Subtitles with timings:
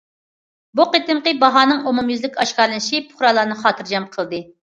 [0.79, 4.43] بۇ قېتىمقى باھانىڭ ئومۇميۈزلۈك ئاشكارىلىنىشى پۇقرالارنى خاتىرجەم قىلدى.